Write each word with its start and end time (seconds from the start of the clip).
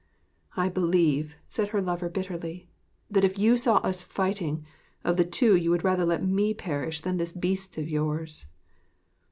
'I 0.57 0.69
believe,' 0.69 1.35
said 1.47 1.67
her 1.67 1.79
lover 1.79 2.09
bitterly, 2.09 2.67
'that 3.11 3.23
if 3.23 3.37
you 3.37 3.55
saw 3.55 3.75
us 3.81 4.01
fighting, 4.01 4.65
of 5.03 5.15
the 5.15 5.23
two 5.23 5.55
you 5.55 5.69
would 5.69 5.83
rather 5.83 6.07
let 6.07 6.25
me 6.25 6.55
perish 6.55 7.01
than 7.01 7.17
this 7.17 7.31
Beast 7.31 7.77
of 7.77 7.87
yours.' 7.87 8.47